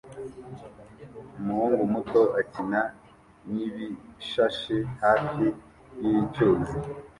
Umuhungu 1.39 1.81
muto 1.93 2.21
akina 2.39 2.81
n'ibishashi 3.51 4.77
hafi 5.01 5.45
yicyuzi 6.03 6.75